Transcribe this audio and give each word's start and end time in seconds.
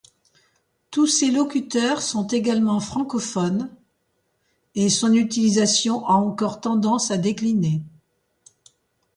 Tous 0.89 1.05
ses 1.05 1.29
locuteurs 1.29 2.01
sont 2.01 2.25
également 2.25 2.79
francophones 2.79 3.69
et 4.73 4.89
son 4.89 5.13
utilisation 5.13 6.07
a 6.07 6.13
encore 6.13 6.59
tendance 6.59 7.11
à 7.11 7.17
décliner. 7.19 7.83